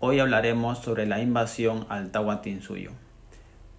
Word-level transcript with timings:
Hoy 0.00 0.20
hablaremos 0.20 0.78
sobre 0.78 1.06
la 1.06 1.20
invasión 1.20 1.84
al 1.88 2.12
Tahuantinsuyo. 2.12 2.92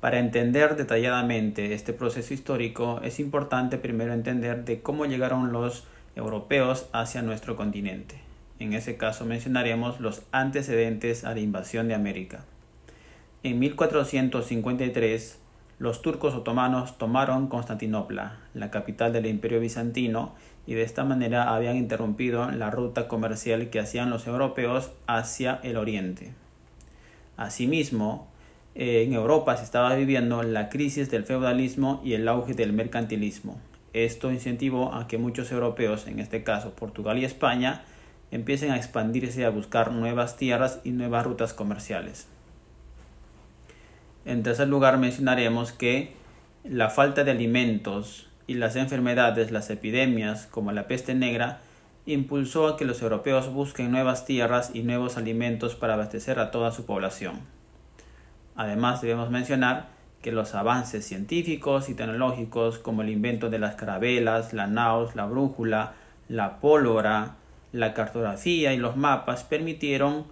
Para 0.01 0.19
entender 0.19 0.75
detalladamente 0.75 1.73
este 1.73 1.93
proceso 1.93 2.33
histórico 2.33 2.99
es 3.03 3.21
importante 3.21 3.77
primero 3.77 4.11
entender 4.11 4.65
de 4.65 4.81
cómo 4.81 5.05
llegaron 5.05 5.53
los 5.53 5.85
europeos 6.17 6.87
hacia 6.91 7.21
nuestro 7.21 7.55
continente. 7.55 8.19
En 8.59 8.73
ese 8.73 8.97
caso 8.97 9.23
mencionaremos 9.23 10.01
los 10.01 10.23
antecedentes 10.33 11.23
a 11.23 11.33
la 11.33 11.39
invasión 11.39 11.87
de 11.87 11.93
América. 11.93 12.43
En 13.43 13.57
1453, 13.59 15.39
los 15.77 16.01
turcos 16.01 16.33
otomanos 16.33 16.97
tomaron 16.97 17.47
Constantinopla, 17.47 18.39
la 18.53 18.71
capital 18.71 19.13
del 19.13 19.25
imperio 19.25 19.61
bizantino, 19.61 20.35
y 20.69 20.75
de 20.75 20.83
esta 20.83 21.03
manera 21.03 21.55
habían 21.55 21.77
interrumpido 21.77 22.51
la 22.51 22.69
ruta 22.69 23.07
comercial 23.07 23.71
que 23.71 23.79
hacían 23.79 24.11
los 24.11 24.27
europeos 24.27 24.91
hacia 25.07 25.59
el 25.63 25.77
oriente. 25.77 26.31
Asimismo, 27.37 28.27
en 28.75 29.13
Europa 29.13 29.57
se 29.57 29.63
estaba 29.63 29.95
viviendo 29.95 30.43
la 30.43 30.69
crisis 30.69 31.09
del 31.09 31.23
feudalismo 31.23 32.01
y 32.05 32.13
el 32.13 32.27
auge 32.27 32.53
del 32.53 32.71
mercantilismo. 32.71 33.59
Esto 33.93 34.31
incentivó 34.31 34.93
a 34.93 35.07
que 35.07 35.17
muchos 35.17 35.51
europeos, 35.51 36.05
en 36.05 36.19
este 36.19 36.43
caso 36.43 36.75
Portugal 36.75 37.17
y 37.17 37.25
España, 37.25 37.81
empiecen 38.29 38.69
a 38.69 38.77
expandirse 38.77 39.45
a 39.45 39.49
buscar 39.49 39.91
nuevas 39.91 40.37
tierras 40.37 40.81
y 40.83 40.91
nuevas 40.91 41.25
rutas 41.25 41.51
comerciales. 41.51 42.27
En 44.23 44.43
tercer 44.43 44.67
lugar 44.67 44.99
mencionaremos 44.99 45.71
que 45.71 46.13
la 46.63 46.91
falta 46.91 47.23
de 47.23 47.31
alimentos 47.31 48.28
y 48.49 48.55
las 48.55 48.75
enfermedades, 48.75 49.51
las 49.51 49.69
epidemias 49.69 50.47
como 50.47 50.71
la 50.71 50.87
peste 50.87 51.13
negra, 51.13 51.59
impulsó 52.07 52.67
a 52.67 52.77
que 52.77 52.85
los 52.85 52.99
europeos 53.03 53.53
busquen 53.53 53.91
nuevas 53.91 54.25
tierras 54.25 54.71
y 54.73 54.81
nuevos 54.81 55.17
alimentos 55.17 55.75
para 55.75 55.93
abastecer 55.93 56.39
a 56.39 56.49
toda 56.49 56.71
su 56.71 56.87
población. 56.87 57.41
Además, 58.55 59.01
debemos 59.01 59.29
mencionar 59.29 59.89
que 60.23 60.31
los 60.31 60.55
avances 60.55 61.05
científicos 61.05 61.89
y 61.89 61.93
tecnológicos 61.93 62.79
como 62.79 63.03
el 63.03 63.09
invento 63.09 63.51
de 63.51 63.59
las 63.59 63.75
carabelas, 63.75 64.51
la 64.51 64.65
naos, 64.65 65.15
la 65.15 65.27
brújula, 65.27 65.93
la 66.27 66.59
pólvora, 66.59 67.35
la 67.71 67.93
cartografía 67.93 68.73
y 68.73 68.77
los 68.77 68.97
mapas 68.97 69.43
permitieron 69.43 70.25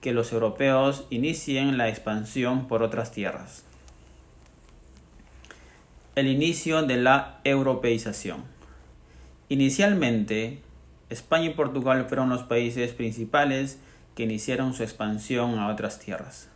que 0.00 0.14
los 0.14 0.32
europeos 0.32 1.06
inicien 1.10 1.76
la 1.76 1.90
expansión 1.90 2.68
por 2.68 2.82
otras 2.82 3.12
tierras. 3.12 3.66
El 6.16 6.26
inicio 6.26 6.82
de 6.82 6.96
la 6.96 7.38
europeización. 7.44 8.42
Inicialmente, 9.48 10.58
España 11.08 11.46
y 11.46 11.54
Portugal 11.54 12.06
fueron 12.08 12.28
los 12.28 12.42
países 12.42 12.92
principales 12.92 13.78
que 14.16 14.24
iniciaron 14.24 14.74
su 14.74 14.82
expansión 14.82 15.60
a 15.60 15.68
otras 15.68 16.00
tierras. 16.00 16.48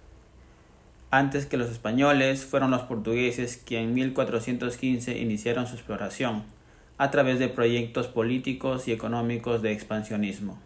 Antes 1.12 1.46
que 1.46 1.56
los 1.56 1.70
españoles, 1.70 2.44
fueron 2.44 2.72
los 2.72 2.82
portugueses 2.82 3.56
quienes 3.56 3.90
en 3.90 3.94
1415 3.94 5.18
iniciaron 5.18 5.68
su 5.68 5.74
exploración 5.74 6.42
a 6.98 7.12
través 7.12 7.38
de 7.38 7.46
proyectos 7.46 8.08
políticos 8.08 8.88
y 8.88 8.92
económicos 8.92 9.62
de 9.62 9.70
expansionismo. 9.70 10.58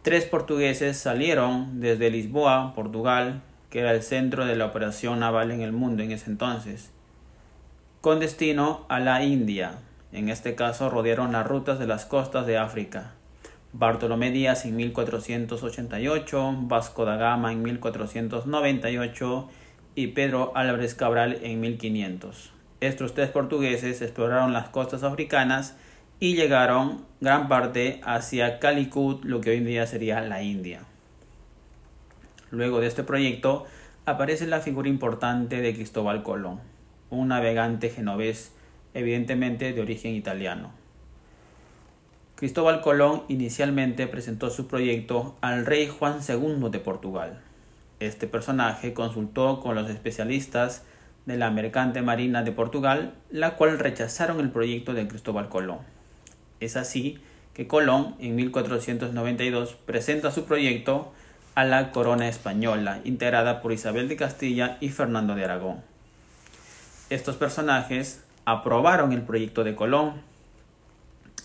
Tres 0.00 0.24
portugueses 0.24 0.96
salieron 0.96 1.80
desde 1.80 2.10
Lisboa, 2.10 2.72
Portugal, 2.74 3.42
que 3.68 3.80
era 3.80 3.92
el 3.92 4.02
centro 4.02 4.46
de 4.46 4.56
la 4.56 4.64
operación 4.64 5.20
naval 5.20 5.50
en 5.50 5.60
el 5.60 5.72
mundo 5.72 6.02
en 6.02 6.12
ese 6.12 6.30
entonces, 6.30 6.92
con 8.08 8.20
destino 8.20 8.86
a 8.88 9.00
la 9.00 9.22
India. 9.22 9.72
En 10.12 10.30
este 10.30 10.54
caso 10.54 10.88
rodearon 10.88 11.32
las 11.32 11.46
rutas 11.46 11.78
de 11.78 11.86
las 11.86 12.06
costas 12.06 12.46
de 12.46 12.56
África. 12.56 13.12
Bartolomé 13.74 14.30
Díaz 14.30 14.64
en 14.64 14.76
1488, 14.76 16.54
Vasco 16.60 17.04
da 17.04 17.18
Gama 17.18 17.52
en 17.52 17.60
1498 17.60 19.50
y 19.94 20.06
Pedro 20.06 20.52
Álvarez 20.54 20.94
Cabral 20.94 21.38
en 21.42 21.60
1500. 21.60 22.50
Estos 22.80 23.12
tres 23.12 23.28
portugueses 23.28 24.00
exploraron 24.00 24.54
las 24.54 24.70
costas 24.70 25.02
africanas 25.02 25.76
y 26.18 26.34
llegaron 26.34 27.04
gran 27.20 27.46
parte 27.46 28.00
hacia 28.04 28.58
Calicut, 28.58 29.22
lo 29.26 29.42
que 29.42 29.50
hoy 29.50 29.58
en 29.58 29.66
día 29.66 29.86
sería 29.86 30.22
la 30.22 30.42
India. 30.42 30.80
Luego 32.50 32.80
de 32.80 32.86
este 32.86 33.04
proyecto 33.04 33.66
aparece 34.06 34.46
la 34.46 34.60
figura 34.60 34.88
importante 34.88 35.60
de 35.60 35.74
Cristóbal 35.74 36.22
Colón, 36.22 36.60
un 37.10 37.28
navegante 37.28 37.90
genovés, 37.90 38.52
evidentemente 38.94 39.72
de 39.72 39.80
origen 39.80 40.14
italiano. 40.14 40.70
Cristóbal 42.36 42.80
Colón 42.82 43.24
inicialmente 43.28 44.06
presentó 44.06 44.50
su 44.50 44.68
proyecto 44.68 45.36
al 45.40 45.66
rey 45.66 45.88
Juan 45.88 46.20
II 46.26 46.70
de 46.70 46.78
Portugal. 46.78 47.40
Este 47.98 48.28
personaje 48.28 48.94
consultó 48.94 49.58
con 49.58 49.74
los 49.74 49.90
especialistas 49.90 50.84
de 51.26 51.36
la 51.36 51.50
Mercante 51.50 52.00
Marina 52.00 52.42
de 52.44 52.52
Portugal, 52.52 53.12
la 53.30 53.56
cual 53.56 53.78
rechazaron 53.78 54.38
el 54.38 54.50
proyecto 54.50 54.94
de 54.94 55.08
Cristóbal 55.08 55.48
Colón. 55.48 55.78
Es 56.60 56.76
así 56.76 57.18
que 57.54 57.66
Colón 57.66 58.14
en 58.20 58.36
1492 58.36 59.74
presenta 59.84 60.30
su 60.30 60.44
proyecto 60.44 61.12
a 61.56 61.64
la 61.64 61.90
corona 61.90 62.28
española, 62.28 63.00
integrada 63.02 63.60
por 63.60 63.72
Isabel 63.72 64.08
de 64.08 64.14
Castilla 64.14 64.78
y 64.80 64.90
Fernando 64.90 65.34
de 65.34 65.44
Aragón. 65.44 65.87
Estos 67.10 67.36
personajes 67.36 68.22
aprobaron 68.44 69.12
el 69.12 69.22
proyecto 69.22 69.64
de 69.64 69.74
Colón 69.74 70.20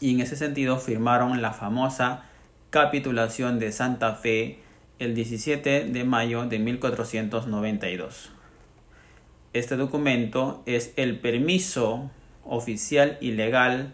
y 0.01 0.13
en 0.13 0.19
ese 0.19 0.35
sentido 0.35 0.78
firmaron 0.78 1.41
la 1.41 1.53
famosa 1.53 2.25
capitulación 2.69 3.59
de 3.59 3.72
Santa 3.72 4.16
Fe 4.16 4.59
el 5.00 5.16
17 5.16 5.85
de 5.85 6.03
mayo 6.03 6.46
de 6.46 6.59
1492. 6.59 8.29
Este 9.53 9.78
documento 9.78 10.63
es 10.66 10.91
el 10.97 11.19
permiso 11.19 12.12
oficial 12.44 13.18
y 13.22 13.31
legal 13.31 13.94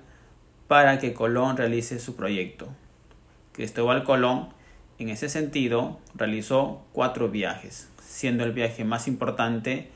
para 0.68 0.98
que 0.98 1.14
Colón 1.14 1.56
realice 1.56 2.00
su 2.00 2.16
proyecto. 2.16 2.68
Cristóbal 3.52 4.04
Colón, 4.04 4.50
en 4.98 5.10
ese 5.10 5.30
sentido, 5.30 6.00
realizó 6.16 6.84
cuatro 6.94 7.30
viajes, 7.30 7.90
siendo 8.02 8.44
el 8.44 8.54
viaje 8.54 8.86
más 8.86 9.08
importante 9.08 9.92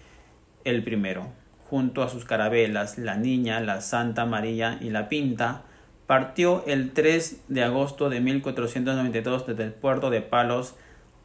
el 0.66 0.83
primero, 0.83 1.31
junto 1.73 2.03
a 2.03 2.07
sus 2.07 2.23
carabelas, 2.23 3.00
la 3.00 3.16
Niña, 3.16 3.59
la 3.59 3.81
Santa 3.81 4.28
María 4.28 4.78
y 4.79 4.91
la 4.91 5.09
Pinta, 5.09 5.63
partió 6.06 6.63
el 6.67 6.91
3 6.91 7.45
de 7.47 7.63
agosto 7.63 8.11
de 8.11 8.22
1492 8.22 9.47
desde 9.47 9.63
el 9.63 9.73
puerto 9.73 10.12
de 10.12 10.22
Palos 10.22 10.75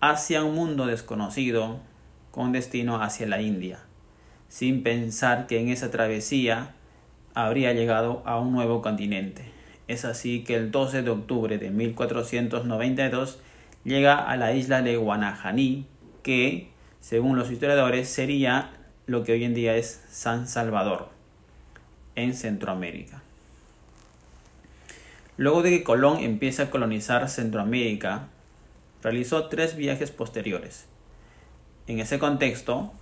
hacia 0.01 0.43
un 0.45 0.55
mundo 0.55 0.87
desconocido 0.87 1.81
con 2.31 2.53
destino 2.53 3.03
hacia 3.03 3.27
la 3.27 3.43
India, 3.43 3.81
sin 4.49 4.83
pensar 4.83 5.47
que 5.47 5.61
en 5.61 5.69
esa 5.69 5.91
travesía 5.91 6.71
habría 7.35 7.75
llegado 7.75 8.23
a 8.25 8.41
un 8.41 8.51
nuevo 8.51 8.81
continente. 8.81 9.53
Es 9.87 10.07
así 10.07 10.45
que 10.45 10.55
el 10.55 10.71
12 10.71 11.03
de 11.03 11.11
octubre 11.11 11.59
de 11.59 11.69
1492 11.69 13.39
llega 13.85 14.17
a 14.17 14.35
la 14.39 14.55
isla 14.55 14.81
de 14.81 14.97
Guanajaní, 14.97 15.85
que, 16.23 16.71
según 17.01 17.37
los 17.37 17.51
historiadores, 17.51 18.09
sería 18.09 18.71
lo 19.09 19.25
que 19.25 19.33
hoy 19.33 19.43
en 19.45 19.55
día 19.55 19.75
es 19.75 20.05
San 20.11 20.47
Salvador, 20.47 21.09
en 22.15 22.35
Centroamérica. 22.35 23.23
Luego 25.39 25.63
de 25.63 25.71
que 25.71 25.83
Colón 25.83 26.19
empieza 26.19 26.65
a 26.65 26.71
colonizar 26.71 27.27
Centroamérica, 27.31 28.29
realizó 29.03 29.47
tres 29.49 29.77
viajes 29.77 30.11
posteriores. 30.11 30.85
En 31.87 32.01
ese 32.01 32.19
contexto, 32.19 32.93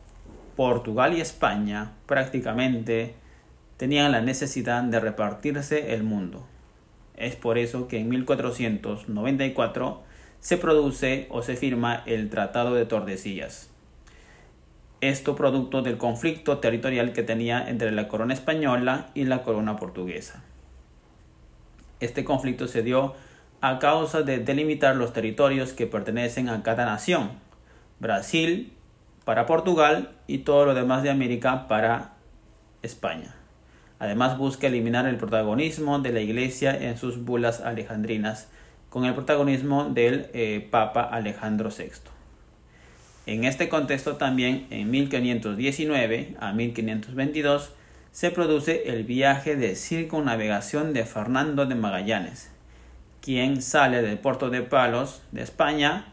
Portugal 0.54 1.18
y 1.18 1.20
España 1.20 1.90
prácticamente 2.06 3.14
tenían 3.76 4.12
la 4.12 4.20
necesidad 4.20 4.84
de 4.84 5.00
repartirse 5.00 5.92
el 5.92 6.04
mundo. 6.04 6.46
Es 7.16 7.34
por 7.34 7.58
eso 7.58 7.88
que 7.88 7.98
en 7.98 8.10
1494 8.10 10.02
se 10.38 10.56
produce 10.56 11.26
o 11.30 11.42
se 11.42 11.56
firma 11.56 12.04
el 12.06 12.30
Tratado 12.30 12.74
de 12.76 12.86
Tordesillas. 12.86 13.70
Esto 15.02 15.36
producto 15.36 15.82
del 15.82 15.98
conflicto 15.98 16.58
territorial 16.58 17.12
que 17.12 17.22
tenía 17.22 17.68
entre 17.68 17.92
la 17.92 18.08
corona 18.08 18.32
española 18.32 19.08
y 19.12 19.24
la 19.24 19.42
corona 19.42 19.76
portuguesa. 19.76 20.42
Este 22.00 22.24
conflicto 22.24 22.66
se 22.66 22.82
dio 22.82 23.14
a 23.60 23.78
causa 23.78 24.22
de 24.22 24.38
delimitar 24.38 24.96
los 24.96 25.12
territorios 25.12 25.74
que 25.74 25.86
pertenecen 25.86 26.48
a 26.48 26.62
cada 26.62 26.86
nación. 26.86 27.30
Brasil 28.00 28.72
para 29.26 29.44
Portugal 29.44 30.12
y 30.26 30.38
todo 30.38 30.64
lo 30.64 30.74
demás 30.74 31.02
de 31.02 31.10
América 31.10 31.68
para 31.68 32.14
España. 32.82 33.34
Además 33.98 34.38
busca 34.38 34.66
eliminar 34.66 35.06
el 35.06 35.16
protagonismo 35.16 35.98
de 35.98 36.12
la 36.12 36.20
Iglesia 36.20 36.76
en 36.76 36.96
sus 36.96 37.24
bulas 37.24 37.60
alejandrinas 37.60 38.48
con 38.88 39.04
el 39.04 39.14
protagonismo 39.14 39.90
del 39.90 40.30
eh, 40.32 40.66
Papa 40.70 41.02
Alejandro 41.02 41.70
VI. 41.70 42.15
En 43.26 43.44
este 43.44 43.68
contexto 43.68 44.16
también 44.16 44.66
en 44.70 44.90
1519 44.90 46.36
a 46.38 46.52
1522 46.52 47.72
se 48.12 48.30
produce 48.30 48.84
el 48.86 49.04
viaje 49.04 49.56
de 49.56 49.74
circunnavegación 49.74 50.92
de 50.92 51.04
Fernando 51.04 51.66
de 51.66 51.74
Magallanes, 51.74 52.50
quien 53.20 53.60
sale 53.60 54.00
del 54.00 54.18
puerto 54.18 54.48
de 54.48 54.62
Palos 54.62 55.22
de 55.32 55.42
España 55.42 56.12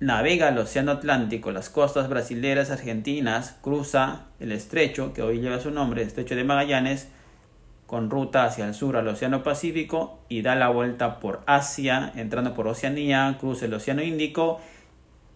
navega 0.00 0.48
el 0.48 0.58
Océano 0.58 0.92
Atlántico, 0.92 1.50
las 1.50 1.70
costas 1.70 2.08
brasileras, 2.08 2.70
argentinas, 2.70 3.56
cruza 3.62 4.26
el 4.38 4.52
estrecho 4.52 5.12
que 5.14 5.22
hoy 5.22 5.40
lleva 5.40 5.60
su 5.60 5.70
nombre, 5.70 6.02
estrecho 6.02 6.36
de 6.36 6.44
Magallanes, 6.44 7.08
con 7.86 8.10
ruta 8.10 8.44
hacia 8.44 8.66
el 8.66 8.74
sur 8.74 8.96
al 8.96 9.08
Océano 9.08 9.42
Pacífico 9.42 10.18
y 10.28 10.42
da 10.42 10.56
la 10.56 10.68
vuelta 10.68 11.20
por 11.20 11.42
Asia, 11.46 12.12
entrando 12.16 12.54
por 12.54 12.66
Oceanía, 12.66 13.36
cruza 13.40 13.66
el 13.66 13.74
Océano 13.74 14.02
Índico, 14.02 14.60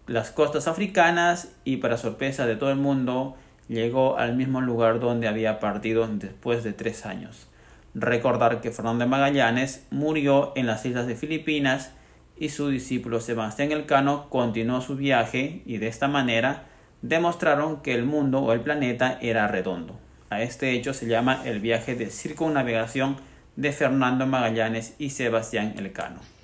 las 0.09 0.31
costas 0.31 0.67
africanas 0.67 1.49
y 1.63 1.77
para 1.77 1.95
sorpresa 1.95 2.47
de 2.47 2.55
todo 2.55 2.71
el 2.71 2.77
mundo 2.77 3.37
llegó 3.67 4.17
al 4.17 4.35
mismo 4.35 4.59
lugar 4.59 4.99
donde 4.99 5.27
había 5.27 5.59
partido 5.59 6.07
después 6.07 6.63
de 6.63 6.73
tres 6.73 7.05
años. 7.05 7.47
Recordar 7.93 8.59
que 8.59 8.71
Fernando 8.71 9.05
Magallanes 9.07 9.85
murió 9.91 10.51
en 10.55 10.65
las 10.65 10.83
islas 10.83 11.05
de 11.05 11.15
Filipinas 11.15 11.91
y 12.35 12.49
su 12.49 12.69
discípulo 12.69 13.19
Sebastián 13.19 13.71
Elcano 13.71 14.29
continuó 14.29 14.81
su 14.81 14.95
viaje 14.95 15.61
y 15.67 15.77
de 15.77 15.87
esta 15.87 16.07
manera 16.07 16.63
demostraron 17.03 17.83
que 17.83 17.93
el 17.93 18.03
mundo 18.03 18.39
o 18.39 18.51
el 18.51 18.61
planeta 18.61 19.19
era 19.21 19.47
redondo. 19.47 19.99
A 20.31 20.41
este 20.41 20.71
hecho 20.71 20.95
se 20.95 21.05
llama 21.05 21.43
el 21.45 21.59
viaje 21.59 21.93
de 21.93 22.09
circunnavegación 22.09 23.17
de 23.55 23.71
Fernando 23.73 24.25
Magallanes 24.25 24.95
y 24.97 25.11
Sebastián 25.11 25.75
Elcano. 25.77 26.38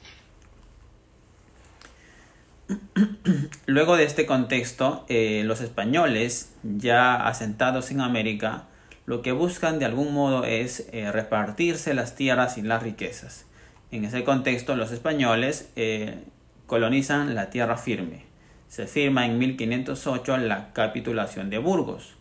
Luego 3.66 3.98
de 3.98 4.06
este 4.06 4.26
contexto, 4.26 5.06
eh, 5.08 5.44
los 5.46 5.62
españoles, 5.62 6.54
ya 6.64 7.16
asentados 7.28 7.92
en 7.92 8.02
América, 8.02 8.64
lo 9.06 9.22
que 9.22 9.32
buscan 9.32 9.78
de 9.78 9.86
algún 9.86 10.14
modo 10.14 10.46
es 10.46 10.88
eh, 10.92 11.12
repartirse 11.12 11.94
las 11.94 12.16
tierras 12.16 12.58
y 12.58 12.64
las 12.64 12.82
riquezas. 12.82 13.46
En 13.92 14.04
ese 14.04 14.24
contexto, 14.24 14.76
los 14.76 14.92
españoles 14.92 15.72
eh, 15.76 16.24
colonizan 16.66 17.36
la 17.36 17.50
tierra 17.50 17.78
firme. 17.78 18.24
Se 18.68 18.88
firma 18.88 19.26
en 19.26 19.38
1508 19.38 20.38
la 20.38 20.74
capitulación 20.74 21.50
de 21.50 21.60
Burgos. 21.60 22.16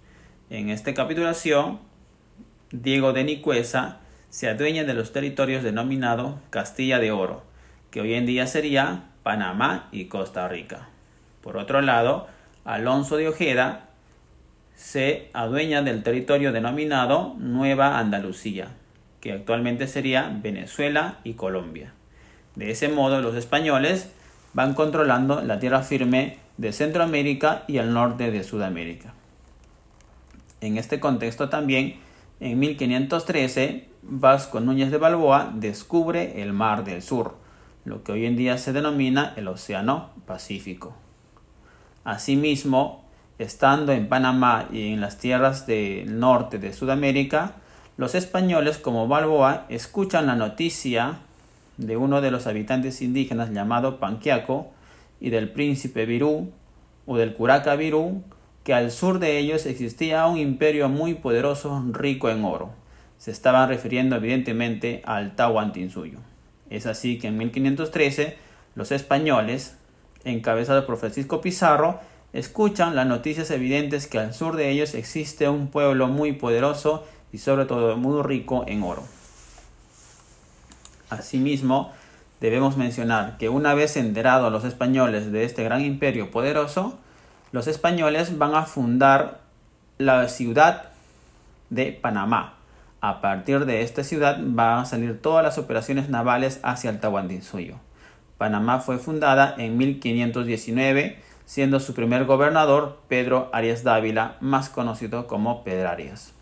En 0.51 0.69
esta 0.69 0.93
capitulación, 0.93 1.81
Diego 2.71 3.13
de 3.15 3.25
Nicuesa 3.25 4.01
se 4.29 4.49
adueña 4.49 4.85
de 4.85 4.95
los 4.95 5.13
territorios 5.13 5.63
denominados 5.63 6.35
Castilla 6.51 6.99
de 6.99 7.13
Oro, 7.13 7.45
que 7.91 8.03
hoy 8.03 8.15
en 8.15 8.27
día 8.27 8.47
sería 8.47 9.05
Panamá 9.25 9.89
y 9.91 10.05
Costa 10.05 10.47
Rica. 10.47 10.91
Por 11.43 11.57
otro 11.57 11.81
lado, 11.81 12.29
Alonso 12.65 13.17
de 13.17 13.29
Ojeda 13.29 13.89
se 14.77 15.31
adueña 15.33 15.83
del 15.83 16.05
territorio 16.05 16.53
denominado 16.53 17.35
Nueva 17.39 17.99
Andalucía, 17.99 18.69
que 19.21 19.33
actualmente 19.33 19.89
sería 19.89 20.39
Venezuela 20.41 21.19
y 21.25 21.35
Colombia. 21.35 21.93
De 22.55 22.71
ese 22.71 22.89
modo, 22.89 23.21
los 23.21 23.35
españoles 23.35 24.13
van 24.53 24.75
controlando 24.75 25.43
la 25.43 25.59
tierra 25.59 25.83
firme 25.83 26.39
de 26.57 26.73
Centroamérica 26.73 27.65
y 27.67 27.79
el 27.79 27.93
norte 27.93 28.31
de 28.31 28.45
Sudamérica. 28.45 29.15
En 30.61 30.79
este 30.79 31.01
contexto 31.01 31.49
también, 31.49 31.97
en 32.41 32.59
1513, 32.59 33.89
Vasco 34.03 34.61
Núñez 34.61 34.91
de 34.91 34.99
Balboa 34.99 35.51
descubre 35.55 36.43
el 36.43 36.53
Mar 36.53 36.85
del 36.85 37.03
Sur, 37.03 37.37
lo 37.85 38.03
que 38.03 38.13
hoy 38.13 38.27
en 38.27 38.37
día 38.37 38.59
se 38.59 38.73
denomina 38.73 39.35
el 39.37 39.49
Océano 39.49 40.11
Pacífico. 40.27 40.95
Asimismo, 42.05 43.05
estando 43.39 43.93
en 43.93 44.09
Panamá 44.09 44.69
y 44.73 44.93
en 44.93 45.01
las 45.01 45.19
tierras 45.19 45.67
del 45.67 46.19
norte 46.19 46.59
de 46.59 46.73
Sudamérica, 46.73 47.57
los 47.97 48.15
españoles 48.15 48.79
como 48.79 49.09
Balboa 49.09 49.67
escuchan 49.69 50.27
la 50.27 50.35
noticia 50.35 51.19
de 51.77 51.97
uno 51.97 52.21
de 52.21 52.31
los 52.31 52.47
habitantes 52.47 53.03
indígenas 53.03 53.51
llamado 53.51 53.99
Panquiaco 53.99 54.69
y 55.21 55.31
del 55.31 55.51
príncipe 55.51 56.07
Virú 56.07 56.53
o 57.07 57.17
del 57.17 57.35
curaca 57.35 57.77
Virú 57.77 58.23
que 58.65 58.75
al 58.75 58.91
sur 58.91 59.19
de 59.19 59.39
ellos 59.39 59.67
existía 59.67 60.27
un 60.27 60.39
imperio 60.39 60.89
muy 60.89 61.15
poderoso 61.15 61.85
rico 61.93 62.31
en 62.31 62.45
oro. 62.45 62.71
Se 63.19 63.31
estaban 63.31 63.69
refiriendo 63.69 64.17
evidentemente 64.17 65.03
al 65.05 65.37
Tahuantinsuyo. 65.37 66.19
Es 66.71 66.87
así 66.87 67.19
que 67.19 67.29
en 67.29 67.37
1513 67.37 68.37
los 68.75 68.93
españoles, 68.93 69.77
encabezados 70.25 70.85
por 70.85 70.97
Francisco 70.97 71.41
Pizarro, 71.41 72.01
escuchan 72.33 72.97
las 72.97 73.07
noticias 73.07 73.51
evidentes 73.51 74.07
que 74.07 74.19
al 74.19 74.35
sur 74.35 74.57
de 74.57 74.71
ellos 74.71 74.95
existe 74.95 75.49
un 75.49 75.69
pueblo 75.69 76.09
muy 76.09 76.33
poderoso 76.33 77.05
y 77.33 77.39
sobre 77.39 77.65
todo 77.65 77.97
muy 77.97 78.23
rico 78.23 78.65
en 78.67 78.83
oro. 78.83 79.05
Asimismo, 81.11 81.93
debemos 82.41 82.77
mencionar 82.77 83.39
que 83.39 83.49
una 83.49 83.75
vez 83.75 83.97
enterados 83.97 84.53
los 84.53 84.65
españoles 84.65 85.31
de 85.31 85.45
este 85.45 85.63
gran 85.63 85.83
imperio 85.83 86.31
poderoso, 86.31 86.99
los 87.53 87.69
españoles 87.69 88.37
van 88.37 88.55
a 88.55 88.63
fundar 88.65 89.41
la 89.99 90.29
ciudad 90.29 90.91
de 91.71 91.93
Panamá. 91.93 92.59
A 93.07 93.21
partir 93.21 93.67
de 93.67 93.83
esta 93.83 94.03
ciudad 94.03 94.39
van 94.41 94.79
a 94.79 94.85
salir 94.87 95.21
todas 95.21 95.45
las 95.45 95.59
operaciones 95.59 96.09
navales 96.09 96.59
hacia 96.63 96.89
el 96.89 97.01
Tahuantinsuyo. 97.01 97.75
Panamá 98.39 98.81
fue 98.81 98.97
fundada 98.97 99.55
en 99.59 99.77
1519, 99.77 101.19
siendo 101.45 101.81
su 101.81 101.93
primer 101.93 102.25
gobernador 102.25 103.03
Pedro 103.09 103.51
Arias 103.53 103.85
Dávila, 103.85 104.39
más 104.41 104.71
conocido 104.71 105.27
como 105.27 105.65
Pedrarias. 105.65 106.33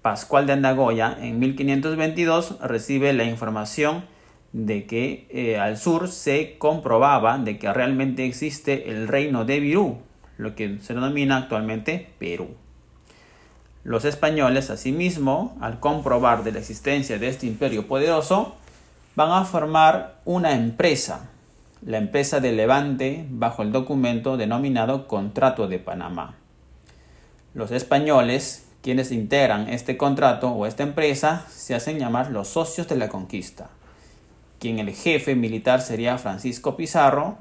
Pascual 0.00 0.46
de 0.46 0.54
Andagoya 0.54 1.18
en 1.20 1.38
1522 1.38 2.58
recibe 2.62 3.12
la 3.12 3.24
información 3.24 4.06
de 4.54 4.86
que 4.86 5.26
eh, 5.28 5.58
al 5.58 5.76
sur 5.76 6.08
se 6.08 6.56
comprobaba 6.56 7.36
de 7.36 7.58
que 7.58 7.70
realmente 7.70 8.24
existe 8.24 8.90
el 8.90 9.06
reino 9.06 9.44
de 9.44 9.60
Virú, 9.60 9.98
lo 10.38 10.54
que 10.54 10.78
se 10.80 10.94
denomina 10.94 11.36
actualmente 11.36 12.08
Perú. 12.18 12.56
Los 13.84 14.04
españoles, 14.04 14.70
asimismo, 14.70 15.56
al 15.60 15.80
comprobar 15.80 16.44
de 16.44 16.52
la 16.52 16.60
existencia 16.60 17.18
de 17.18 17.28
este 17.28 17.46
imperio 17.46 17.86
poderoso, 17.86 18.54
van 19.16 19.30
a 19.32 19.44
formar 19.44 20.20
una 20.24 20.52
empresa, 20.52 21.30
la 21.84 21.98
empresa 21.98 22.40
de 22.40 22.52
Levante, 22.52 23.26
bajo 23.28 23.62
el 23.62 23.72
documento 23.72 24.36
denominado 24.36 25.08
Contrato 25.08 25.68
de 25.68 25.78
Panamá. 25.78 26.36
Los 27.54 27.70
españoles, 27.72 28.68
quienes 28.82 29.12
integran 29.12 29.68
este 29.68 29.96
contrato 29.96 30.50
o 30.50 30.66
esta 30.66 30.82
empresa, 30.82 31.44
se 31.50 31.74
hacen 31.74 31.98
llamar 31.98 32.30
los 32.30 32.48
socios 32.48 32.88
de 32.88 32.96
la 32.96 33.08
conquista 33.08 33.70
quien 34.62 34.78
el 34.78 34.94
jefe 34.94 35.34
militar 35.34 35.80
sería 35.80 36.18
Francisco 36.18 36.76
Pizarro, 36.76 37.36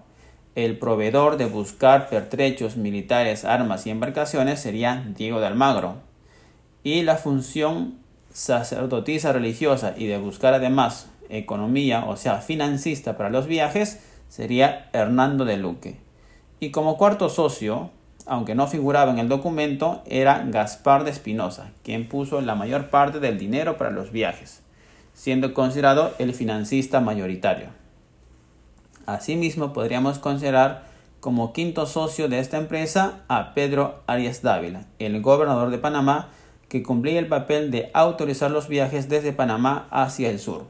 el 0.56 0.80
proveedor 0.80 1.38
de 1.38 1.46
buscar 1.46 2.10
pertrechos 2.10 2.78
militares, 2.78 3.46
armas 3.46 3.86
y 3.86 3.92
embarcaciones 3.92 4.60
sería 4.60 5.06
Diego 5.16 5.40
de 5.40 5.46
Almagro, 5.46 5.98
y 6.84 7.04
la 7.04 7.16
función 7.18 8.00
sacerdotisa 8.34 9.34
religiosa 9.34 9.94
y 9.98 10.08
de 10.08 10.18
buscar 10.18 10.54
además 10.54 11.10
economía, 11.30 12.06
o 12.06 12.18
sea, 12.18 12.38
financista 12.38 13.18
para 13.18 13.30
los 13.30 13.48
viajes, 13.48 14.00
sería 14.30 14.90
Hernando 14.94 15.46
de 15.46 15.58
Luque. 15.58 15.98
Y 16.60 16.72
como 16.72 16.98
cuarto 16.98 17.30
socio, 17.30 17.92
aunque 18.26 18.56
no 18.56 18.68
figuraba 18.68 19.12
en 19.12 19.20
el 19.20 19.30
documento, 19.30 20.04
era 20.06 20.44
Gaspar 20.48 21.04
de 21.04 21.12
Espinosa, 21.12 21.72
quien 21.84 22.08
puso 22.08 22.42
la 22.42 22.56
mayor 22.56 22.90
parte 22.90 23.20
del 23.20 23.38
dinero 23.38 23.78
para 23.78 23.92
los 23.92 24.12
viajes 24.12 24.62
siendo 25.14 25.54
considerado 25.54 26.14
el 26.20 26.34
financista 26.34 27.00
mayoritario. 27.00 27.68
Asimismo, 29.06 29.74
podríamos 29.74 30.20
considerar 30.20 30.84
como 31.20 31.54
quinto 31.54 31.86
socio 31.86 32.28
de 32.28 32.40
esta 32.40 32.58
empresa 32.58 33.20
a 33.28 33.54
Pedro 33.54 34.02
Arias 34.08 34.42
Dávila, 34.42 34.86
el 35.00 35.22
gobernador 35.22 35.70
de 35.70 35.78
Panamá, 35.78 36.30
que 36.72 36.84
cumplía 36.84 37.20
el 37.20 37.28
papel 37.28 37.70
de 37.70 37.92
autorizar 37.94 38.50
los 38.50 38.70
viajes 38.70 39.10
desde 39.10 39.34
Panamá 39.34 39.90
hacia 39.92 40.30
el 40.30 40.40
sur. 40.40 40.68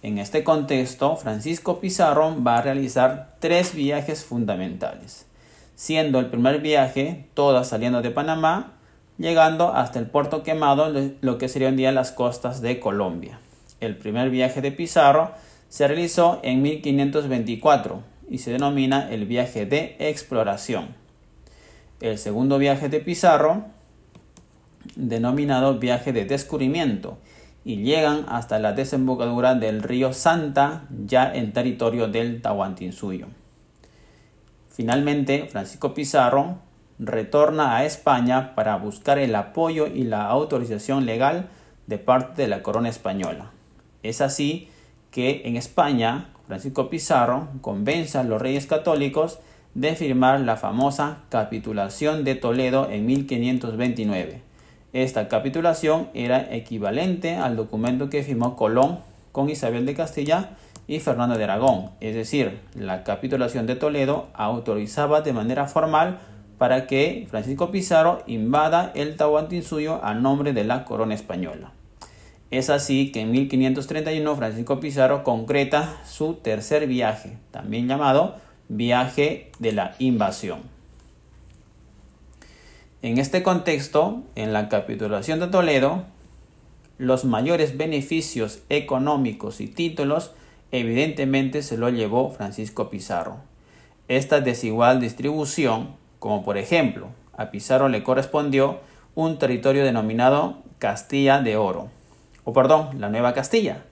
En 0.00 0.16
este 0.16 0.44
contexto, 0.44 1.14
Francisco 1.16 1.78
Pizarro 1.78 2.42
va 2.42 2.56
a 2.56 2.62
realizar 2.62 3.36
tres 3.38 3.74
viajes 3.74 4.24
fundamentales, 4.24 5.26
siendo 5.74 6.20
el 6.20 6.30
primer 6.30 6.62
viaje, 6.62 7.26
todas 7.34 7.68
saliendo 7.68 8.00
de 8.00 8.12
Panamá, 8.12 8.72
llegando 9.18 9.74
hasta 9.74 9.98
el 9.98 10.06
puerto 10.06 10.42
quemado, 10.42 10.90
lo 11.20 11.36
que 11.36 11.50
serían 11.50 11.76
día 11.76 11.92
las 11.92 12.10
costas 12.10 12.62
de 12.62 12.80
Colombia. 12.80 13.40
El 13.78 13.98
primer 13.98 14.30
viaje 14.30 14.62
de 14.62 14.72
Pizarro 14.72 15.32
se 15.68 15.86
realizó 15.86 16.40
en 16.42 16.62
1524 16.62 18.02
y 18.30 18.38
se 18.38 18.52
denomina 18.52 19.12
el 19.12 19.26
viaje 19.26 19.66
de 19.66 19.96
exploración. 19.98 20.96
El 22.00 22.16
segundo 22.16 22.56
viaje 22.56 22.88
de 22.88 23.00
Pizarro, 23.00 23.66
denominado 24.96 25.78
viaje 25.78 26.12
de 26.12 26.24
descubrimiento, 26.24 27.18
y 27.64 27.76
llegan 27.76 28.26
hasta 28.28 28.58
la 28.58 28.72
desembocadura 28.72 29.54
del 29.54 29.82
río 29.82 30.12
Santa, 30.12 30.84
ya 31.06 31.32
en 31.32 31.52
territorio 31.52 32.08
del 32.08 32.42
Tahuantinsuyo. 32.42 33.28
Finalmente, 34.70 35.46
Francisco 35.50 35.94
Pizarro 35.94 36.56
retorna 36.98 37.76
a 37.76 37.84
España 37.84 38.54
para 38.54 38.76
buscar 38.76 39.18
el 39.18 39.34
apoyo 39.34 39.86
y 39.86 40.04
la 40.04 40.26
autorización 40.26 41.06
legal 41.06 41.48
de 41.86 41.98
parte 41.98 42.42
de 42.42 42.48
la 42.48 42.62
corona 42.62 42.88
española. 42.88 43.50
Es 44.02 44.20
así 44.20 44.68
que 45.10 45.42
en 45.44 45.56
España 45.56 46.28
Francisco 46.46 46.88
Pizarro 46.88 47.48
convence 47.60 48.18
a 48.18 48.24
los 48.24 48.40
reyes 48.40 48.66
católicos 48.66 49.38
de 49.74 49.94
firmar 49.94 50.40
la 50.40 50.56
famosa 50.56 51.18
capitulación 51.28 52.24
de 52.24 52.34
Toledo 52.34 52.90
en 52.90 53.06
1529. 53.06 54.51
Esta 54.92 55.28
capitulación 55.28 56.08
era 56.12 56.54
equivalente 56.54 57.36
al 57.36 57.56
documento 57.56 58.10
que 58.10 58.22
firmó 58.22 58.56
Colón 58.56 58.98
con 59.32 59.48
Isabel 59.48 59.86
de 59.86 59.94
Castilla 59.94 60.50
y 60.86 61.00
Fernando 61.00 61.38
de 61.38 61.44
Aragón, 61.44 61.90
es 62.00 62.14
decir, 62.14 62.60
la 62.74 63.02
capitulación 63.02 63.66
de 63.66 63.76
Toledo 63.76 64.28
autorizaba 64.34 65.22
de 65.22 65.32
manera 65.32 65.66
formal 65.66 66.18
para 66.58 66.86
que 66.86 67.26
Francisco 67.30 67.70
Pizarro 67.70 68.22
invada 68.26 68.92
el 68.94 69.16
Tahuantinsuyo 69.16 70.04
a 70.04 70.12
nombre 70.14 70.52
de 70.52 70.64
la 70.64 70.84
corona 70.84 71.14
española. 71.14 71.72
Es 72.50 72.68
así 72.68 73.10
que 73.12 73.22
en 73.22 73.30
1531 73.30 74.36
Francisco 74.36 74.78
Pizarro 74.78 75.24
concreta 75.24 75.96
su 76.04 76.34
tercer 76.34 76.86
viaje, 76.86 77.38
también 77.50 77.88
llamado 77.88 78.36
viaje 78.68 79.50
de 79.58 79.72
la 79.72 79.94
invasión. 79.98 80.71
En 83.02 83.18
este 83.18 83.42
contexto, 83.42 84.22
en 84.36 84.52
la 84.52 84.68
capitulación 84.68 85.40
de 85.40 85.48
Toledo, 85.48 86.04
los 86.98 87.24
mayores 87.24 87.76
beneficios 87.76 88.60
económicos 88.68 89.60
y 89.60 89.66
títulos 89.66 90.30
evidentemente 90.70 91.62
se 91.62 91.76
lo 91.76 91.88
llevó 91.88 92.30
Francisco 92.30 92.90
Pizarro. 92.90 93.38
Esta 94.06 94.40
desigual 94.40 95.00
distribución, 95.00 95.96
como 96.20 96.44
por 96.44 96.56
ejemplo, 96.58 97.08
a 97.36 97.50
Pizarro 97.50 97.88
le 97.88 98.04
correspondió 98.04 98.78
un 99.14 99.38
territorio 99.38 99.84
denominado 99.84 100.62
Castilla 100.78 101.40
de 101.40 101.56
Oro, 101.56 101.88
o 102.44 102.52
perdón, 102.52 103.00
la 103.00 103.08
Nueva 103.08 103.34
Castilla, 103.34 103.82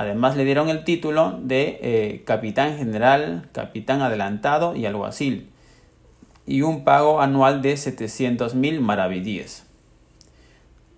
Además 0.00 0.34
le 0.34 0.46
dieron 0.46 0.70
el 0.70 0.82
título 0.82 1.38
de 1.42 1.78
eh, 1.82 2.22
capitán 2.24 2.78
general, 2.78 3.48
capitán 3.52 4.00
adelantado 4.00 4.74
y 4.74 4.86
alguacil, 4.86 5.50
y 6.46 6.62
un 6.62 6.84
pago 6.84 7.20
anual 7.20 7.62
de 7.62 7.76
700 7.76 8.54
mil 8.54 8.80
maravedíes. 8.80 9.64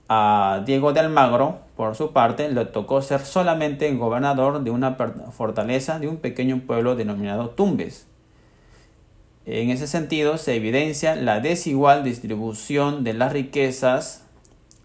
A 0.08 0.62
Diego 0.66 0.92
de 0.92 1.00
Almagro, 1.00 1.60
por 1.76 1.96
su 1.96 2.12
parte, 2.12 2.50
le 2.50 2.64
tocó 2.66 3.00
ser 3.02 3.20
solamente 3.20 3.92
gobernador 3.94 4.62
de 4.62 4.70
una 4.70 4.96
fortaleza 5.30 5.98
de 5.98 6.08
un 6.08 6.18
pequeño 6.18 6.60
pueblo 6.66 6.96
denominado 6.96 7.50
Tumbes. 7.50 8.06
En 9.46 9.70
ese 9.70 9.86
sentido, 9.86 10.38
se 10.38 10.54
evidencia 10.54 11.16
la 11.16 11.40
desigual 11.40 12.04
distribución 12.04 13.04
de 13.04 13.14
las 13.14 13.32
riquezas 13.32 14.24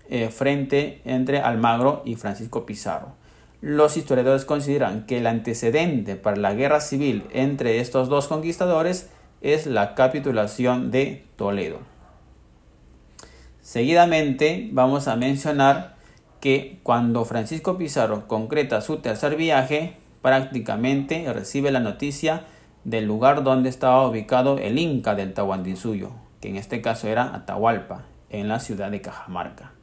eh, 0.09 0.29
frente 0.29 1.01
entre 1.03 1.39
Almagro 1.39 2.01
y 2.05 2.15
Francisco 2.15 2.65
Pizarro. 2.65 3.13
Los 3.59 3.97
historiadores 3.97 4.45
consideran 4.45 5.05
que 5.05 5.17
el 5.17 5.27
antecedente 5.27 6.15
para 6.15 6.37
la 6.37 6.53
guerra 6.53 6.79
civil 6.79 7.25
entre 7.33 7.81
estos 7.81 8.07
dos 8.07 8.27
conquistadores 8.27 9.09
es 9.41 9.67
la 9.67 9.95
capitulación 9.95 10.91
de 10.91 11.25
Toledo. 11.35 11.79
Seguidamente 13.61 14.69
vamos 14.71 15.07
a 15.07 15.15
mencionar 15.15 15.95
que 16.39 16.79
cuando 16.83 17.25
Francisco 17.25 17.77
Pizarro 17.77 18.27
concreta 18.27 18.81
su 18.81 18.97
tercer 18.97 19.35
viaje, 19.35 19.93
prácticamente 20.21 21.31
recibe 21.33 21.71
la 21.71 21.79
noticia 21.79 22.45
del 22.83 23.05
lugar 23.05 23.43
donde 23.43 23.69
estaba 23.69 24.07
ubicado 24.07 24.57
el 24.57 24.79
Inca 24.79 25.15
del 25.15 25.33
Tahuantinsuyo, 25.33 26.11
que 26.39 26.49
en 26.49 26.55
este 26.55 26.81
caso 26.81 27.07
era 27.07 27.35
Atahualpa, 27.35 28.05
en 28.29 28.47
la 28.47 28.59
ciudad 28.59 28.91
de 28.91 29.01
Cajamarca. 29.01 29.73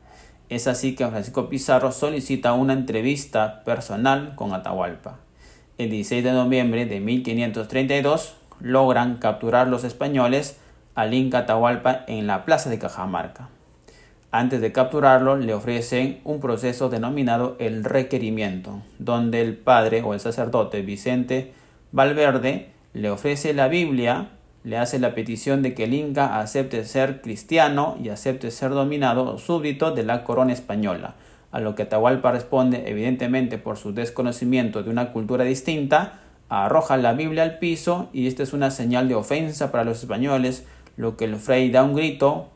Es 0.49 0.67
así 0.67 0.95
que 0.95 1.07
Francisco 1.07 1.49
Pizarro 1.49 1.93
solicita 1.93 2.53
una 2.53 2.73
entrevista 2.73 3.65
personal 3.65 4.35
con 4.35 4.53
Atahualpa. 4.53 5.19
El 5.77 5.91
16 5.91 6.25
de 6.25 6.33
noviembre 6.33 6.87
de 6.87 7.01
1532 7.01 8.37
logran 8.61 9.17
capturar 9.17 9.69
los 9.69 9.85
españoles 9.85 10.59
al 10.95 11.15
Inca 11.15 11.39
Atahualpa 11.39 12.05
en 12.07 12.27
la 12.27 12.45
plaza 12.45 12.71
de 12.71 12.79
Cajamarca. 12.79 13.49
Antes 14.31 14.61
de 14.61 14.73
capturarlo 14.73 15.37
le 15.37 15.55
ofrecen 15.55 16.21
un 16.25 16.41
proceso 16.41 16.89
denominado 16.89 17.57
el 17.61 17.85
requerimiento, 17.85 18.83
donde 18.99 19.41
el 19.41 19.57
padre 19.57 20.03
o 20.03 20.15
el 20.15 20.21
sacerdote 20.21 20.83
Vicente 20.83 21.55
Valverde 21.93 22.71
le 22.93 23.11
ofrece 23.11 23.55
la 23.55 23.69
Biblia 23.69 24.31
le 24.65 24.79
hace 24.79 24.99
la 24.99 25.15
petición 25.15 25.63
de 25.63 25.75
que 25.75 25.85
el 25.85 25.95
Inca 25.95 26.41
acepte 26.41 26.85
ser 26.85 27.21
cristiano 27.21 27.97
y 28.03 28.09
acepte 28.09 28.51
ser 28.51 28.71
dominado 28.71 29.39
súbdito 29.39 29.93
de 29.93 30.03
la 30.03 30.25
corona 30.25 30.55
española, 30.55 31.15
a 31.53 31.61
lo 31.61 31.75
que 31.75 31.83
Atahualpa 31.83 32.33
responde, 32.33 32.85
evidentemente 32.87 33.59
por 33.59 33.77
su 33.77 33.93
desconocimiento 33.93 34.83
de 34.83 34.91
una 34.91 35.13
cultura 35.13 35.45
distinta, 35.45 36.24
arroja 36.49 36.97
la 36.97 37.13
Biblia 37.13 37.43
al 37.43 37.59
piso 37.59 38.09
y 38.13 38.27
esta 38.27 38.43
es 38.43 38.53
una 38.53 38.71
señal 38.71 39.09
de 39.09 39.15
ofensa 39.15 39.73
para 39.73 39.85
los 39.85 40.01
españoles, 40.01 40.65
lo 40.97 41.17
que 41.17 41.25
el 41.25 41.37
Frey 41.37 41.71
da 41.71 41.83
un 41.83 41.95
grito 41.95 42.49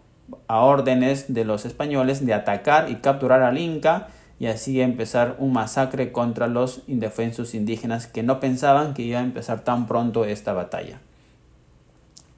a 0.47 0.61
órdenes 0.61 1.33
de 1.33 1.45
los 1.45 1.64
españoles 1.64 2.25
de 2.25 2.35
atacar 2.35 2.90
y 2.90 2.97
capturar 2.97 3.42
al 3.42 3.59
Inca 3.59 4.09
y 4.38 4.47
así 4.47 4.80
empezar 4.80 5.37
un 5.38 5.52
masacre 5.52 6.12
contra 6.12 6.47
los 6.47 6.83
indefensos 6.87 7.54
indígenas 7.54 8.07
que 8.07 8.23
no 8.23 8.40
pensaban 8.40 8.95
que 8.95 9.02
iba 9.02 9.18
a 9.18 9.23
empezar 9.25 9.64
tan 9.64 9.87
pronto 9.87 10.25
esta 10.25 10.52
batalla. 10.52 11.00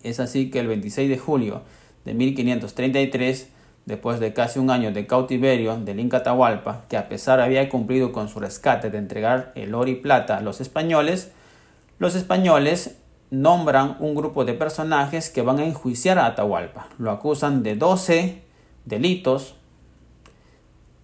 Es 0.02 0.19
así 0.19 0.50
que 0.50 0.61
el 0.61 0.69
26 0.69 1.11
de 1.11 1.19
julio 1.19 1.62
de 2.04 2.14
1533, 2.14 3.49
después 3.85 4.19
de 4.19 4.33
casi 4.33 4.59
un 4.59 4.71
año 4.71 4.92
de 4.92 5.07
cautiverio 5.07 5.76
del 5.76 6.00
Inca 6.00 6.19
Atahualpa, 6.19 6.85
que 6.88 6.97
a 6.97 7.09
pesar 7.09 7.40
había 7.40 7.69
cumplido 7.69 8.12
con 8.12 8.28
su 8.28 8.40
rescate 8.40 8.88
de 8.88 8.97
entregar 8.97 9.52
el 9.54 9.75
oro 9.75 9.90
y 9.90 9.97
plata 9.97 10.38
a 10.38 10.40
los 10.40 10.62
españoles, 10.62 11.33
los 12.00 12.14
españoles 12.14 12.97
nombran 13.30 13.97
un 14.00 14.14
grupo 14.14 14.47
de 14.47 14.54
personajes 14.54 15.28
que 15.28 15.42
van 15.42 15.61
a 15.61 15.66
enjuiciar 15.66 16.19
a 16.19 16.26
Atahualpa. 16.26 16.88
Lo 16.99 17.11
acusan 17.11 17.62
de 17.62 17.76
12 17.76 18.42
delitos, 18.87 19.54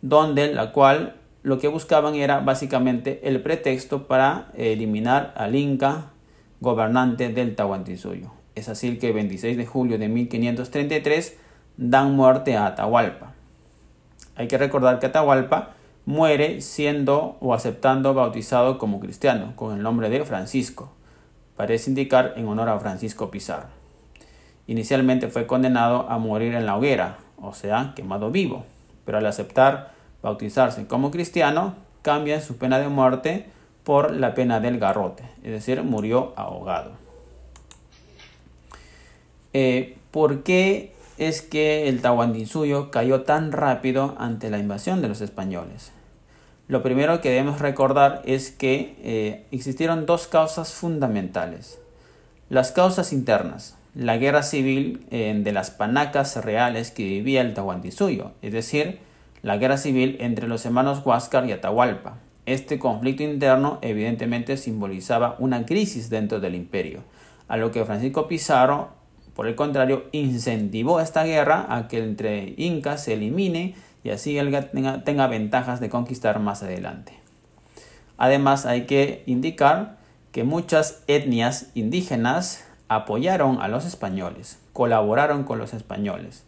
donde 0.01 0.53
la 0.53 0.73
cual 0.73 1.17
lo 1.43 1.59
que 1.59 1.69
buscaban 1.69 2.15
era 2.15 2.41
básicamente 2.41 3.21
el 3.29 3.43
pretexto 3.43 4.07
para 4.09 4.49
eliminar 4.57 5.35
al 5.37 5.55
Inca 5.55 6.13
gobernante 6.61 7.29
del 7.29 7.55
Tahuantinsuyo. 7.55 8.33
Es 8.55 8.71
así 8.71 8.97
que 8.97 9.09
el 9.09 9.13
26 9.13 9.59
de 9.59 9.67
julio 9.67 9.99
de 9.99 10.09
1533 10.09 11.37
dan 11.77 12.17
muerte 12.17 12.57
a 12.57 12.67
Atahualpa. 12.69 13.35
Hay 14.35 14.49
que 14.49 14.57
recordar 14.57 14.99
que 14.99 15.07
Atahualpa 15.07 15.76
muere 16.07 16.61
siendo 16.61 17.37
o 17.41 17.53
aceptando 17.53 18.15
bautizado 18.15 18.79
como 18.79 19.01
cristiano 19.01 19.53
con 19.57 19.77
el 19.77 19.83
nombre 19.83 20.09
de 20.09 20.25
Francisco. 20.25 20.93
Parece 21.57 21.91
indicar 21.91 22.35
en 22.37 22.47
honor 22.47 22.69
a 22.69 22.79
Francisco 22.79 23.31
Pizarro. 23.31 23.69
Inicialmente 24.69 25.29
fue 25.29 25.47
condenado 25.47 26.09
a 26.09 26.19
morir 26.19 26.55
en 26.55 26.65
la 26.65 26.77
hoguera, 26.77 27.19
o 27.41 27.53
sea, 27.53 27.93
quemado 27.95 28.31
vivo, 28.31 28.65
pero 29.05 29.19
al 29.19 29.27
aceptar 29.27 29.93
bautizarse 30.23 30.87
como 30.87 31.11
cristiano, 31.11 31.75
cambia 32.03 32.41
su 32.41 32.57
pena 32.57 32.79
de 32.79 32.89
muerte 32.89 33.47
por 33.83 34.13
la 34.13 34.35
pena 34.35 34.61
del 34.61 34.79
garrote, 34.79 35.25
es 35.43 35.51
decir, 35.51 35.83
murió 35.83 36.33
ahogado. 36.37 36.93
Eh, 39.53 39.97
¿Por 40.11 40.43
qué 40.43 40.93
es 41.19 41.43
que 41.43 41.89
el 41.89 42.01
Tahuantinsuyo 42.01 42.91
cayó 42.91 43.23
tan 43.23 43.53
rápido 43.53 44.15
ante 44.19 44.51
la 44.51 44.59
invasión 44.59 45.03
de 45.03 45.09
los 45.09 45.21
españoles? 45.21 45.93
Lo 46.69 46.83
primero 46.83 47.21
que 47.21 47.31
debemos 47.31 47.61
recordar 47.61 48.23
es 48.25 48.51
que 48.51 48.97
eh, 49.03 49.45
existieron 49.53 50.05
dos 50.05 50.27
causas 50.27 50.73
fundamentales. 50.73 51.79
Las 52.49 52.73
causas 52.73 53.13
internas, 53.13 53.77
la 53.95 54.17
guerra 54.17 54.43
civil 54.43 55.07
eh, 55.11 55.39
de 55.43 55.53
las 55.53 55.71
panacas 55.71 56.45
reales 56.45 56.91
que 56.91 57.05
vivía 57.05 57.41
el 57.41 57.55
Tahuantinsuyo, 57.55 58.33
es 58.43 58.53
decir, 58.53 58.99
la 59.43 59.59
guerra 59.59 59.77
civil 59.77 60.17
entre 60.21 60.49
los 60.49 60.67
hermanos 60.67 61.03
Huáscar 61.05 61.47
y 61.47 61.53
Atahualpa. 61.53 62.19
Este 62.47 62.79
conflicto 62.79 63.23
interno 63.23 63.79
evidentemente 63.83 64.57
simbolizaba 64.57 65.37
una 65.39 65.67
crisis 65.67 66.11
dentro 66.11 66.41
del 66.41 66.55
imperio, 66.55 67.05
a 67.47 67.57
lo 67.57 67.71
que 67.71 67.85
Francisco 67.85 68.27
Pizarro 68.27 68.97
por 69.37 69.47
el 69.47 69.55
contrario, 69.55 70.07
incentivó 70.13 70.99
esta 70.99 71.23
guerra 71.25 71.67
a 71.69 71.89
que 71.89 71.99
entre 71.99 72.55
incas 72.57 73.05
se 73.05 73.13
elimine 73.13 73.75
y 74.07 74.11
así 74.11 74.39
él 74.39 74.57
tenga, 75.05 75.27
ventajas 75.27 75.81
de 75.81 75.89
conquistar 75.89 76.39
más 76.39 76.63
adelante. 76.63 77.13
Además, 78.17 78.65
hay 78.65 78.87
que 78.87 79.25
indicar 79.27 79.99
que 80.31 80.45
muchas 80.45 81.03
etnias 81.09 81.73
indígenas 81.75 82.65
apoyaron 82.87 83.61
a 83.61 83.67
los 83.67 83.85
españoles, 83.85 84.61
colaboraron 84.73 85.43
con 85.43 85.59
los 85.59 85.75
españoles. 85.75 86.45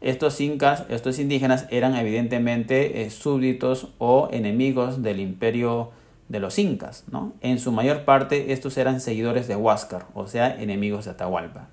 Estos 0.00 0.40
incas, 0.40 0.84
estos 0.88 1.18
indígenas 1.18 1.66
eran 1.70 1.96
evidentemente 1.96 3.02
eh, 3.02 3.10
súbditos 3.10 3.88
o 3.98 4.30
enemigos 4.32 5.02
del 5.02 5.20
imperio 5.20 5.90
de 6.30 6.40
los 6.40 6.58
incas, 6.58 7.04
¿no? 7.12 7.34
En 7.42 7.58
su 7.58 7.72
mayor 7.72 8.06
parte 8.06 8.54
estos 8.54 8.78
eran 8.78 9.02
seguidores 9.02 9.48
de 9.48 9.56
Huáscar, 9.56 10.06
o 10.14 10.28
sea, 10.28 10.62
enemigos 10.62 11.04
de 11.04 11.10
Atahualpa. 11.10 11.68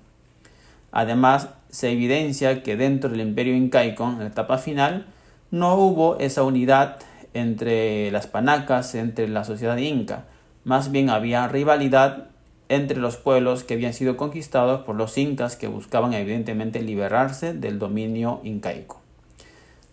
Además, 0.92 1.48
se 1.70 1.90
evidencia 1.90 2.62
que 2.62 2.76
dentro 2.76 3.08
del 3.08 3.22
imperio 3.22 3.56
incaico, 3.56 4.04
en 4.04 4.18
la 4.18 4.26
etapa 4.26 4.58
final, 4.58 5.06
no 5.50 5.74
hubo 5.76 6.18
esa 6.18 6.42
unidad 6.42 6.96
entre 7.34 8.10
las 8.10 8.26
panacas, 8.26 8.94
entre 8.94 9.28
la 9.28 9.44
sociedad 9.44 9.76
inca. 9.76 10.24
más 10.64 10.90
bien 10.90 11.08
había 11.08 11.48
rivalidad 11.48 12.26
entre 12.68 12.98
los 12.98 13.16
pueblos 13.16 13.64
que 13.64 13.74
habían 13.74 13.94
sido 13.94 14.16
conquistados 14.16 14.82
por 14.82 14.94
los 14.94 15.16
incas 15.18 15.56
que 15.56 15.66
buscaban 15.68 16.12
evidentemente 16.12 16.82
liberarse 16.82 17.52
del 17.54 17.78
dominio 17.78 18.40
incaico. 18.44 19.00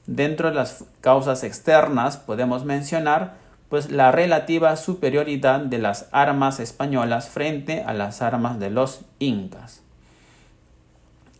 Dentro 0.05 0.49
de 0.49 0.55
las 0.55 0.85
causas 1.01 1.43
externas 1.43 2.17
podemos 2.17 2.65
mencionar 2.65 3.35
pues 3.69 3.91
la 3.91 4.11
relativa 4.11 4.75
superioridad 4.75 5.59
de 5.59 5.79
las 5.79 6.07
armas 6.11 6.59
españolas 6.59 7.29
frente 7.29 7.81
a 7.81 7.93
las 7.93 8.21
armas 8.21 8.59
de 8.59 8.69
los 8.69 9.01
incas. 9.19 9.81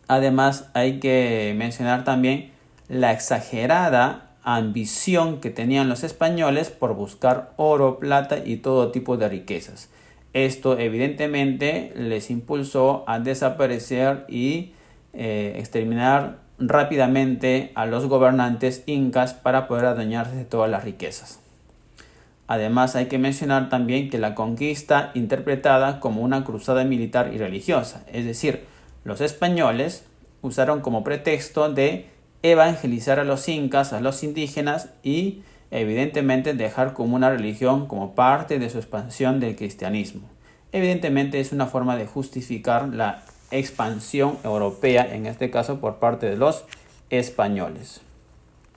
Además 0.07 0.69
hay 0.73 0.99
que 0.99 1.53
mencionar 1.57 2.03
también 2.03 2.51
la 2.89 3.11
exagerada 3.11 4.31
ambición 4.43 5.41
que 5.41 5.49
tenían 5.49 5.89
los 5.89 6.03
españoles 6.03 6.69
por 6.69 6.95
buscar 6.95 7.53
oro, 7.57 7.99
plata 7.99 8.37
y 8.45 8.57
todo 8.57 8.91
tipo 8.91 9.17
de 9.17 9.27
riquezas. 9.27 9.89
Esto 10.33 10.77
evidentemente 10.77 11.91
les 11.95 12.29
impulsó 12.29 13.03
a 13.07 13.19
desaparecer 13.19 14.25
y 14.29 14.71
eh, 15.13 15.55
exterminar 15.57 16.39
rápidamente 16.59 17.71
a 17.75 17.85
los 17.85 18.05
gobernantes 18.05 18.83
incas 18.85 19.33
para 19.33 19.67
poder 19.67 19.85
adueñarse 19.85 20.35
de 20.35 20.45
todas 20.45 20.69
las 20.69 20.83
riquezas. 20.83 21.39
Además 22.47 22.95
hay 22.95 23.07
que 23.07 23.17
mencionar 23.17 23.67
también 23.67 24.09
que 24.09 24.17
la 24.17 24.33
conquista 24.33 25.11
interpretada 25.13 25.99
como 25.99 26.21
una 26.21 26.45
cruzada 26.45 26.85
militar 26.85 27.31
y 27.33 27.37
religiosa, 27.37 28.05
es 28.11 28.25
decir, 28.25 28.63
los 29.03 29.19
españoles 29.19 30.05
usaron 30.41 30.81
como 30.81 31.03
pretexto 31.03 31.71
de 31.71 32.09
evangelizar 32.43 33.19
a 33.19 33.23
los 33.23 33.47
incas, 33.49 33.93
a 33.93 34.01
los 34.01 34.23
indígenas 34.23 34.89
y 35.03 35.41
evidentemente 35.71 36.53
dejar 36.53 36.93
como 36.93 37.15
una 37.15 37.29
religión 37.29 37.87
como 37.87 38.15
parte 38.15 38.59
de 38.59 38.69
su 38.69 38.77
expansión 38.77 39.39
del 39.39 39.55
cristianismo. 39.55 40.27
Evidentemente 40.71 41.39
es 41.39 41.51
una 41.51 41.65
forma 41.65 41.95
de 41.95 42.05
justificar 42.05 42.89
la 42.89 43.23
expansión 43.51 44.37
europea, 44.43 45.07
en 45.13 45.25
este 45.25 45.49
caso 45.49 45.79
por 45.79 45.97
parte 45.97 46.25
de 46.27 46.37
los 46.37 46.65
españoles. 47.09 48.01